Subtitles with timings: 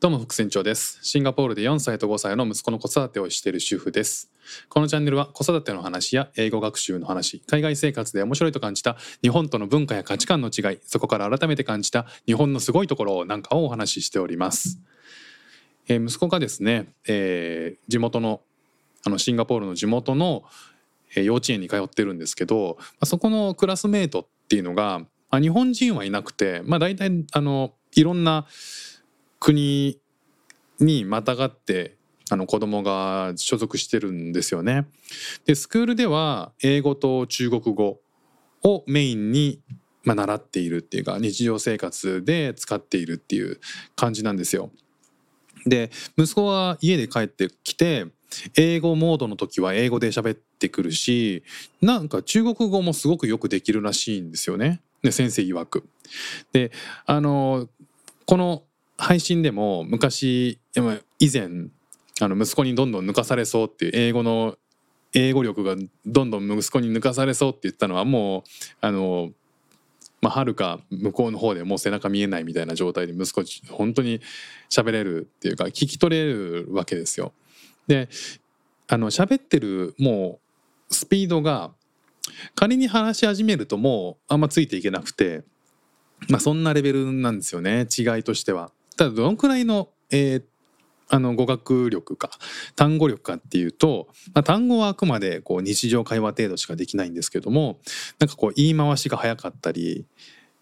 [0.00, 1.00] どうも副船長です。
[1.02, 4.30] シンガポールで4歳と5歳の息子の子育てをしている主婦です。
[4.68, 14.78] このチャンネルは子育ての話や英語学習の話、海外生活で面白いと感じた日本との文化や価値観の違い、そこから改めて感じた日本のすごいところなんかをお話ししております。
[15.88, 18.40] えー息子がですね、えー地元の
[19.04, 20.44] あのシンガポールの地元の、
[21.16, 28.46] えー幼稚園に通ってるんですけど、まあ、そこのクラスメートっていうのが、まあ、日本人はいなくて、まあ、大体あのいろんな
[29.40, 29.98] 国
[30.80, 31.96] にまたがって
[32.30, 34.86] あの子供が所属してるんですよね。
[35.46, 38.00] でスクールでは英語と中国語
[38.62, 39.60] をメインに、
[40.04, 43.60] まあ、習っているっていうか日常生活で使っているっていう
[43.96, 44.70] 感じなんですよ。
[45.66, 48.06] で息子は家で帰ってきて
[48.56, 51.42] 英語モードの時は英語で喋ってくるし
[51.80, 54.80] なんか中国語もすごくよくできるらしいんですよね。
[55.02, 55.88] で先生曰く。
[56.52, 56.72] で
[57.06, 57.68] あの
[58.26, 58.62] この
[58.98, 61.48] 配信でも昔いや以前
[62.20, 64.56] あの息子にどんどん抜かされそうっていう英語の
[65.14, 68.42] 英語力がどんどん息子に抜かされそうって言ったのはもう
[68.80, 69.30] あの
[70.20, 74.20] まあ、はるか向こうの方でもう背中見えないみたいな状態で息子本当に
[74.68, 77.32] 喋れるっていうか聞き取れるわけですよ。
[77.86, 78.08] で
[78.88, 80.40] あの喋ってるも
[80.90, 81.70] うスピードが
[82.56, 85.44] 仮に話し始めるともうあんまついていけなくて
[86.28, 88.72] まあそんなレベルなんですよね違いとしては。
[88.98, 90.42] ただどのくらいの、えー
[91.10, 92.30] あの語学力か
[92.76, 97.80] 単語力かっていうと、まあ、単語はあくまでこう日常会話程度しかできないんですけども
[98.18, 100.06] なんかこう言い回しが早かったり、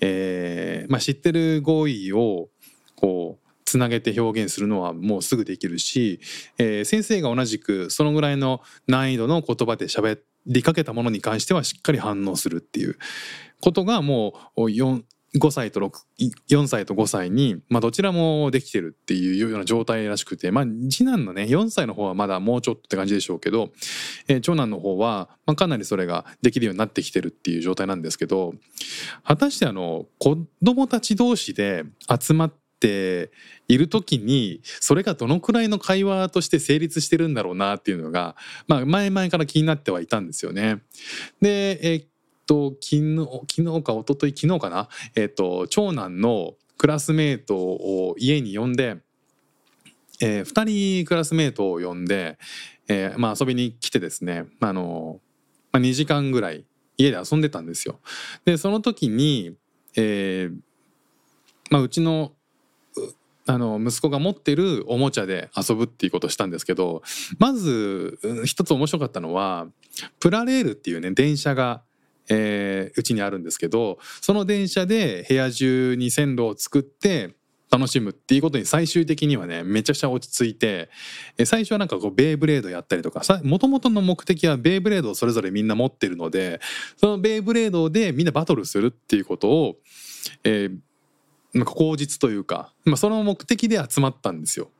[0.00, 2.48] えーまあ、知ってる語彙を
[2.96, 6.18] こうつなげて表現するのはもうすぐできるし、
[6.58, 12.98] えー先生が同じくそのぐらいの難易度の言葉で喋りかけたものに関してはしっかり反応するっていう
[13.60, 15.02] ことがもう4
[15.38, 15.90] 5歳と6
[16.50, 23.70] 4歳と5歳に、まあ、どちらもできてるっていうような状態らしくて、まあ、次男のね4歳の方はまだもうちょっとって感じでしょうけど、
[24.28, 28.54] えー長男の方は、まあ、かなりそれができるようになってきてるっていう状態なんですけど
[29.24, 31.84] 果たしてあの子供たち同士で
[32.20, 33.30] 集まって
[33.68, 40.82] いる時にそれがどのくらいの会話として成立してるんだろうなっていうのが、まあ、前々から気になってはいたんですよね。
[41.40, 42.11] で、えー
[42.46, 43.16] と昨日
[43.50, 48.98] 昨日か一昨日昨日かな、えっと長男のクラスメートを家に呼んで、
[50.20, 50.64] え2
[51.02, 52.38] 人クラスメートを呼んで、
[52.88, 55.20] えーまあ、遊びに来てですね、まああの
[55.72, 56.64] まあ、2時間ぐらい
[56.98, 58.00] 家で遊んでたんですよ。
[58.44, 59.56] でその時に、
[59.96, 60.56] えー
[61.70, 62.32] まあ、うちの
[63.46, 67.02] あの息子が持ってるおもちゃで遊ぶっていうことをしたんですけど
[67.38, 69.66] まず一つ面白かったのは
[70.20, 71.82] プラレールっていうね電車が
[72.28, 77.34] えーうちにあるんですけどその電車で部屋中に線路を作って
[77.70, 80.90] 楽しむっていうことに最終的にはねめちゃくちゃ落ち着いて
[81.46, 86.60] 最初はなんかこうベイブレードやったりとかもともとの目的はベイブレードをそれぞれみんな持ってるので
[86.98, 89.76] そのベイブレードでみんなバトルするっていうことを、
[90.44, 90.78] えー
[91.66, 94.70] 口実というか、まあ、その目的で集まったんですよ。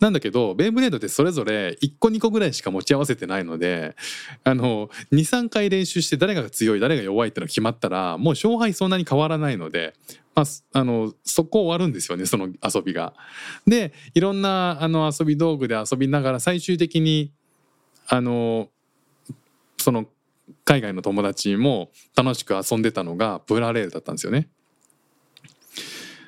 [0.00, 3.96] なんだけどベイブレードってそれぞれ1個2個ぐらいしか持ち合わせてないので
[4.42, 9.94] あの23回練習して誰が強い誰が弱いってのが決まったらもう勝敗そんなに変わらないので、
[10.34, 13.14] まあ、あのそこ終わるんですよねその遊びが。
[13.66, 17.32] でいろんなあの遊び道具で遊びながら最終的に
[18.08, 18.68] あの
[19.78, 20.06] その
[20.64, 24.48] 海外の友達も楽しく遊んでたのがプラレールだったんですよね。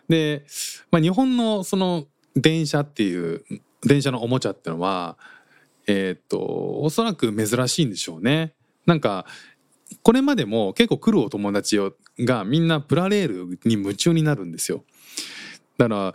[0.08, 0.46] で、
[0.90, 3.44] まあ、日本のその電車っていう
[3.82, 5.16] 電車のおもちゃってのは
[5.86, 6.38] えーっと
[6.82, 8.54] おそらく珍しいんでしょうね。
[8.84, 9.26] なんか
[10.02, 11.78] これまでも結構来るお友達
[12.20, 14.84] がみんなプラレールに夢中になるんですよ。
[15.78, 16.14] だから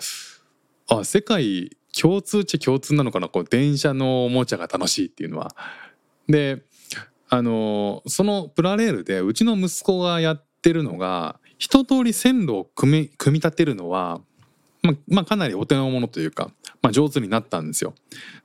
[0.89, 5.55] あ世界共通っちゃ共通なのかなこう電車のおもちゃが楽しいっていうのは。
[6.27, 6.63] で
[7.29, 14.19] あのそのプラレールでうちの息子がやってるのが一通り線路を組み組み立てるのは、
[14.81, 16.51] まあ、まあかなりお手の物というか、
[16.81, 17.93] まあ、上手になったんですよ。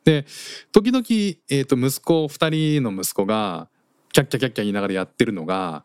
[0.04, 0.26] で
[0.72, 1.04] 時々、
[1.48, 3.68] えー、と息子二人の息子が
[4.12, 5.84] キャッキャキャッキャ言いながらやってるのが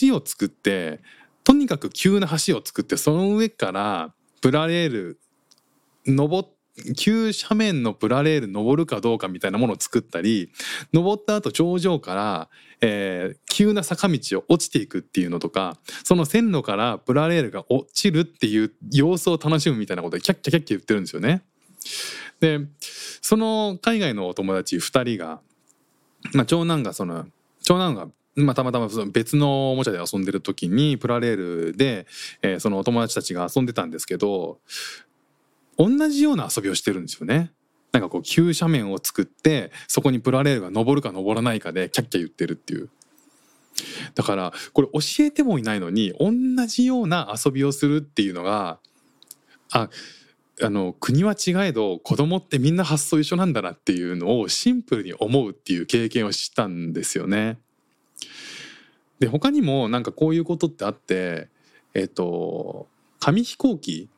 [0.00, 1.00] 橋を作って
[1.44, 5.20] とにかく急な橋を作ってその上からプラレール
[6.06, 6.48] 登っ
[6.96, 10.50] 急斜面のプラレール登るかどうかみたいなものを作ったり
[10.92, 12.48] 登った後頂上から、
[12.80, 21.42] えー急な坂道を落ちていくっていうのとかその線路からプラレールが落ちるっていう様子を楽しむみたいなことでキャッキャキャッキャ言ってるんですよね。
[22.38, 22.60] で
[23.20, 25.40] その海外のお友達2人が、
[26.34, 27.26] まあ、長男がその
[27.64, 32.06] 長男がまあ、たまたま別のおもちゃで遊んでる時にプラレールで、
[32.42, 34.60] えーそのお友達たちが遊んでたんですけど
[35.78, 37.52] 同じような遊びをしてるんですよね。
[37.92, 42.90] なんかこう急斜面を作ってそこにプラレールが登るか登らないかでキャッキャ言ってるっていう
[44.14, 48.78] だからこれ教えてもいないのに同じような遊びをするっていうのが
[49.70, 49.88] あ
[50.60, 57.58] あの国は違えど子供ってみんな発想一緒なんだなっていうのをシンプルに思うっていう経験をしたんですよね。
[59.20, 61.48] で他にもなんかこういうことってあって
[61.94, 62.88] えっ、と
[63.20, 64.08] 紙飛行機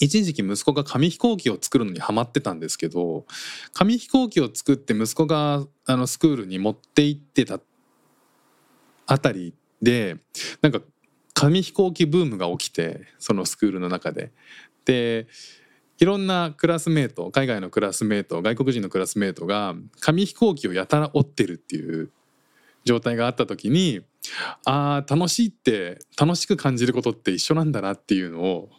[0.00, 3.24] 一時期息子が紙飛行機を作るのにハマってたんですけど
[3.72, 7.60] 紙飛行機を作って息子があのスクールに持って行ってた
[9.06, 10.16] あたりで
[10.62, 10.80] なんか
[11.34, 14.32] 紙飛行機ブームが起きてそのスクールの中で。
[14.84, 15.26] で
[16.00, 22.10] いろんなクラスメート海外のクラスメート外国人のクラスメートが紙飛行機をやたら折ってるっていう
[22.84, 24.02] 状態があった時に
[24.64, 28.70] あー楽しいって楽しく感じることって一緒なんだなっていうのを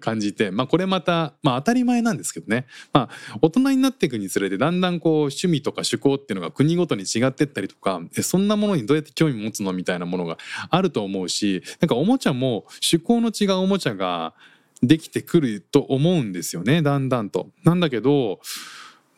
[0.00, 10.38] 感じて、まあ、これまた、まあ、当たり前なんですけどね、まあ、大人になっていくにつれてだんだんこう趣味とか趣向っていうのが国ごとに違ってったりとかそんなものにどうやって興味持つのみたいなものが
[10.70, 14.34] あると思うしなんかおもちゃも趣向の違うおもちゃが
[14.82, 17.50] できてくると思うんですよねだんだんと。
[17.64, 18.40] なんだけど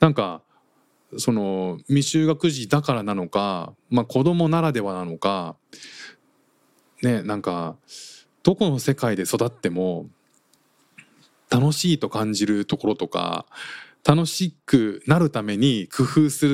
[0.00, 0.42] なんか
[1.16, 5.56] その未就学児だからなのか、まあ、子供ならではなのか
[7.02, 7.76] ねなんか
[8.42, 10.06] どこの世界で育っても
[11.54, 13.46] 楽しいと感じるところとか
[14.04, 16.46] 楽しくなるために工夫す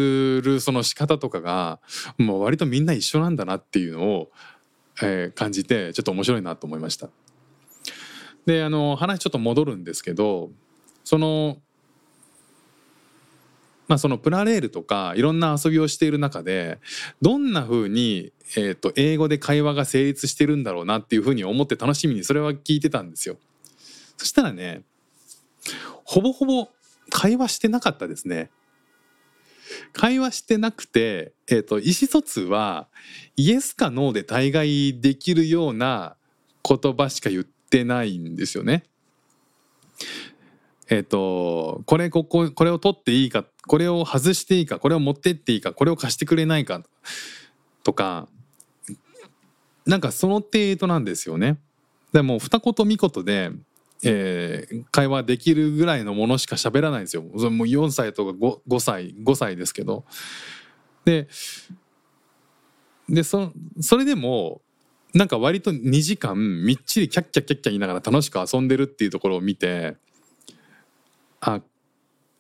[0.43, 1.81] るその仕方とかが
[2.19, 4.31] もう割とみんな一緒なんだなっていうのを、
[5.03, 7.09] えー、感じてちょっと面白いなと思いました。
[8.45, 10.51] であの話ちょっと戻るんですけど
[11.03, 11.59] その
[13.89, 16.79] まあそのプラレールとかいろんな遊びをしている中で
[17.23, 23.37] どんな風にえと英語で会話が成立してるんだろうなっていう風に思って楽しみにそれは聞いてたんですよ。
[24.17, 24.83] そしたらね
[26.05, 26.69] ほぼほぼ
[27.11, 28.51] 会話してなかったですね。
[29.93, 32.89] 会話してなくて、えーと、意思疎通は
[33.37, 36.17] イエスかノーで大概できるような
[36.69, 38.85] 言葉しか言ってないんですよね。
[40.89, 46.83] えっ、ー、とこれこここれを取っていいかこれを外していいかこれを持ってっていいかこれを貸してくれないか
[47.85, 48.29] とか
[49.87, 51.59] なんかその程度なんですよね。
[52.13, 53.53] でも二言三言で
[54.05, 57.23] えー、会話できるぐらいのものしか喋らないんですよ。
[57.23, 57.33] もう
[57.67, 60.05] 4歳とか 5, 5歳5歳ですけど。
[61.05, 61.29] で
[63.09, 64.63] でそそれでも
[65.13, 69.97] なんか割と2時間みっちりキャッキャッキャッキャ言いながら楽しく遊んでるっていうところを見て
[71.41, 71.61] あ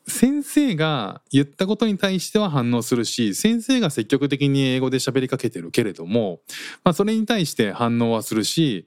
[0.06, 6.40] 先生が言ったことに対しては反応するし先生が積極的に英語で喋りかけてるけれども、
[6.84, 8.86] まあ、それに対して反応はするし、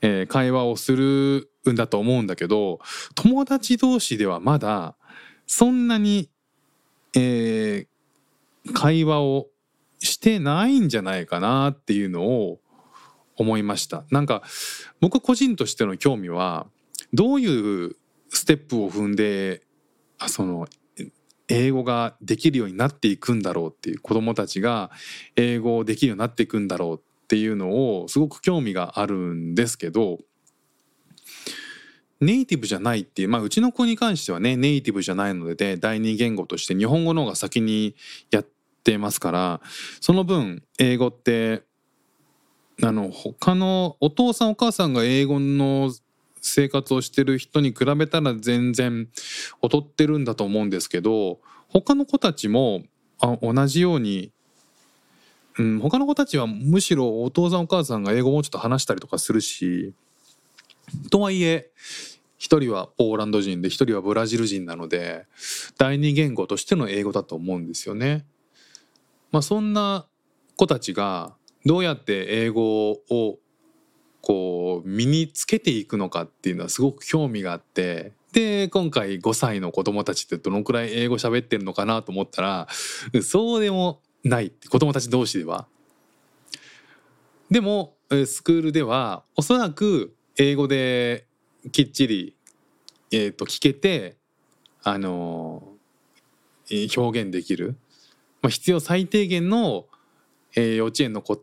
[0.00, 2.80] えー、会話をするんだと思うんだけど
[3.14, 4.94] 友達同士ではまだ
[5.46, 6.30] そんなに、
[7.14, 9.48] えー、会話を
[9.98, 12.60] してないんじゃないかなっていうのを
[13.36, 14.04] 思いました。
[14.10, 14.42] なんか
[15.00, 16.66] 僕個人としての興味は
[17.12, 17.96] どういう
[18.28, 19.62] ステップを踏んで
[20.28, 20.68] その
[21.48, 24.90] 英語ができるようになっていくんだろうっていう子どもたちが
[25.36, 30.18] 英語をできるようになっていくんだろうっていうのをすごく興味があるんですけど
[32.20, 37.94] ネイティブじゃないっていう、まあ、うちの子に関してはねネイティブじゃないので第二言語として日本語の方が先に
[38.30, 38.46] やっ
[38.84, 39.60] てますから
[40.00, 41.62] その分英語って
[42.82, 45.92] あの他のお父さんお母さんが英語の
[46.42, 49.08] 生活をしてる人に比べたら全然
[49.62, 52.82] 劣ってるんだと思うんですけど他の子たちも
[53.20, 54.32] あ同じように、
[55.58, 59.92] うん、他の子たちはむしろお父さんお母さんが英語もうちょっと話したりとかするし
[61.10, 61.70] とはいえ
[62.38, 65.26] 一人はポーランド人で一人はブラジル人なので
[65.76, 68.24] 第二言語としての英語だと思うんですよね。
[69.30, 70.06] まあ、そんな
[70.56, 73.38] 子たちがどうやって英語を
[74.22, 82.68] こう身につけていくのかっていうのはすごく興味があってで今回5歳の子供たちってどのくらい英語喋ってるのかなと思ったら
[83.22, 85.66] そうでもない子供たち同士では。
[87.50, 91.26] でもスクールではおそらく英語で
[91.72, 92.34] きっちり、
[93.10, 94.16] えー、と聞けて、
[94.82, 97.76] あのー、表現できる、
[98.42, 99.86] まあ、必要最低限の、
[100.54, 101.42] えー、幼稚園の子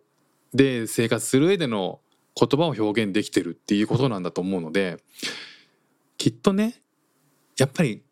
[0.53, 1.99] で生活する上での
[2.35, 4.97] 言葉を表現できてるっていうことなんだと思うので
[6.17, 6.81] きっとね
[7.57, 8.03] やっぱり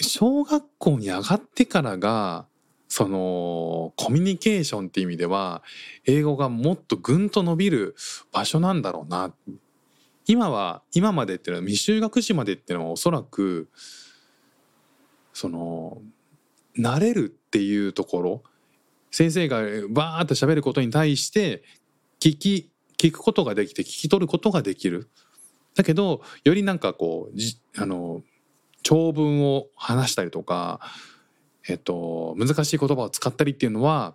[0.00, 2.46] 小学校に上がってからが
[2.88, 5.62] そのコミュニケーションっていう意味では
[6.04, 7.96] 英語がもっとぐんと伸びる
[8.32, 9.32] 場所なんだろうな。
[10.26, 13.68] 今は今までっていうのは未就学児までっていうのはおそらく
[15.32, 16.00] その
[16.78, 18.42] 慣れるっていうところ
[19.10, 21.62] 先生がバーッと喋ることに対して
[22.20, 25.10] 聞き聞くことができて聞き取ることができる。
[25.74, 28.22] だけどよりなんかこうじあの
[28.82, 30.80] 長文を話したりとか、
[31.68, 34.14] えっと、難しい言葉を使ったりっていうのは、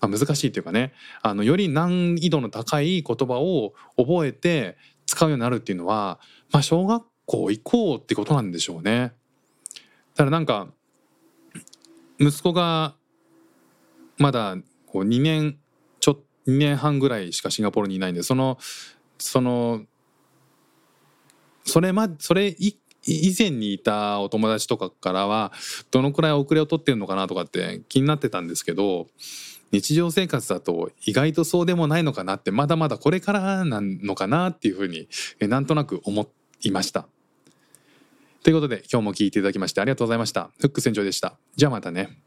[0.00, 6.18] まあ、難しいっていうかねあのより難易度の高い言葉を覚えて使うようになるっていうのは、
[6.50, 9.12] まあ、小学校行こうってことなんでしょうね。
[10.14, 10.68] だからなんか
[12.18, 12.94] 息子が
[14.18, 14.56] まだ
[14.86, 15.58] こう2年
[16.00, 18.58] ちょ2年半ぐらいしかシンガポールにいないんでその
[19.18, 19.82] その
[21.64, 25.52] それまそれ以前にいたお友達とかからは
[25.90, 29.08] どのくらい遅れを取ってるのかなとかって気になってたんですけど
[29.74, 35.08] 日常生活だと意外とそうでもないのかなってまだまだこれからなのかなっていうふうに
[35.40, 36.28] なんとなく思
[36.62, 37.08] いました。
[38.44, 40.50] ということで今日も聴いていただきましてありがとうございました。
[40.60, 41.36] フック船長でした。
[41.56, 42.18] じゃあまたね。